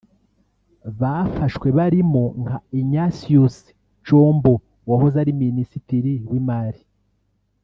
bafashwe 0.99 1.67
barimo 1.77 2.23
nka 2.41 2.57
Ignatius 2.79 3.55
Chombo 4.05 4.53
wahoze 4.89 5.15
ari 5.23 5.31
Minisitiri 5.43 6.13
w’Imari 6.29 6.81